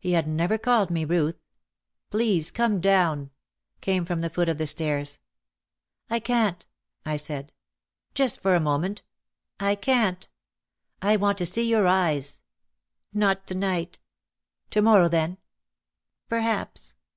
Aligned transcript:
He 0.00 0.14
had 0.14 0.26
never 0.26 0.58
called 0.58 0.90
me 0.90 1.04
Ruth. 1.04 1.38
"Please 2.10 2.50
come 2.50 2.80
down!" 2.80 3.30
came 3.80 4.04
from 4.04 4.22
the 4.22 4.28
foot 4.28 4.48
of 4.48 4.58
the 4.58 4.66
stairs. 4.66 5.20
"I 6.10 6.18
can't," 6.18 6.66
I 7.06 7.16
said. 7.16 7.52
"Just 8.12 8.40
for 8.40 8.56
a 8.56 8.60
moment." 8.60 9.02
1 9.60 9.76
can 9.76 10.16
t. 10.16 10.28
"I 11.00 11.14
want 11.14 11.38
to 11.38 11.46
see 11.46 11.70
your 11.70 11.86
eyes." 11.86 12.42
"Not 13.14 13.46
to 13.46 13.54
night." 13.54 14.00
"To 14.70 14.82
morrow 14.82 15.08
then?" 15.08 15.38
"Perhaps." 16.28 16.94